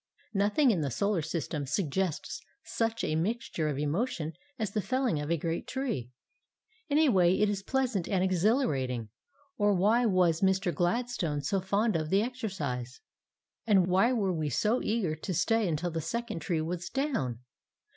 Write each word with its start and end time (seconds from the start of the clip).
Nothing 0.33 0.71
in 0.71 0.81
the 0.81 0.89
solar 0.89 1.21
system 1.21 1.67
suggests 1.67 2.41
such 2.63 3.03
a 3.03 3.15
mixture 3.15 3.67
of 3.69 3.77
emotion 3.77 4.33
as 4.57 4.71
the 4.71 4.81
felling 4.81 5.19
of 5.21 5.29
a 5.29 5.37
great 5.37 5.67
tree. 5.67 6.09
In 6.89 6.97
a 6.97 7.09
way, 7.09 7.39
it 7.39 7.49
is 7.51 7.61
pleasant 7.61 8.09
and 8.09 8.23
exhilarating, 8.23 9.09
or 9.59 9.75
why 9.75 10.07
was 10.07 10.41
Mr. 10.41 10.73
Gladstone 10.73 11.43
so 11.43 11.61
fond 11.61 11.95
of 11.95 12.09
the 12.09 12.23
exercise? 12.23 12.99
And 13.67 13.85
why 13.85 14.11
were 14.11 14.33
we 14.33 14.49
so 14.49 14.81
eager 14.81 15.13
to 15.17 15.35
stay 15.35 15.67
until 15.67 15.91
the 15.91 16.01
second 16.01 16.39
tree 16.39 16.61
was 16.61 16.89
down? 16.89 17.41